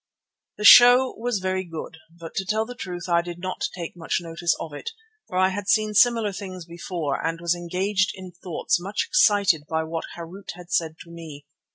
The 0.57 0.63
show 0.65 1.13
was 1.15 1.37
very 1.37 1.63
good, 1.63 1.97
but 2.19 2.33
to 2.33 2.43
tell 2.43 2.65
the 2.65 2.73
truth 2.73 3.07
I 3.07 3.21
did 3.21 3.37
not 3.37 3.67
take 3.77 3.95
much 3.95 4.17
notice 4.19 4.55
of 4.59 4.73
it, 4.73 4.89
for 5.27 5.37
I 5.37 5.49
had 5.49 5.67
seen 5.67 5.93
similar 5.93 6.31
things 6.31 6.65
before 6.65 7.23
and 7.23 7.39
was 7.39 7.53
engaged 7.53 8.09
in 8.15 8.31
thoughts 8.31 8.79
much 8.81 9.05
excited 9.07 9.65
by 9.69 9.83
what 9.83 10.05
Harût 10.17 10.53
had 10.55 10.71
said 10.71 10.95
to 11.01 11.11
me. 11.11 11.45